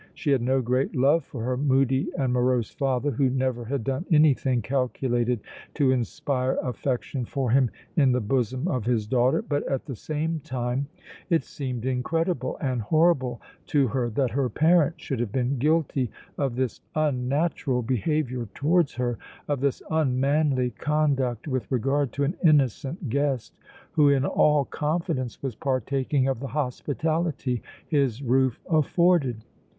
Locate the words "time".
10.39-10.87